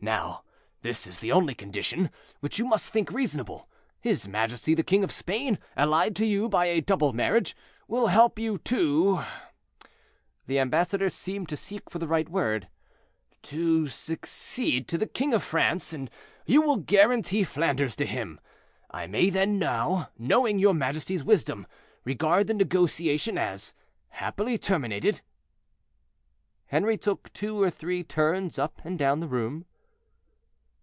[0.00, 0.44] Now,
[0.82, 3.70] this is the only condition, which you must think reasonable.
[4.02, 7.56] His majesty the king of Spain, allied to you by a double marriage,
[7.88, 9.22] will help you to—"
[10.46, 12.68] the ambassador seemed to seek for the right word,
[13.44, 16.10] "to succeed to the king of France, and
[16.44, 18.38] you will guarantee Flanders to him.
[18.90, 21.66] I may then, now, knowing your majesty's wisdom,
[22.04, 23.72] regard the negotiation as
[24.10, 25.22] happily terminated."
[26.70, 29.64] Henri took two or three turns up and down the room.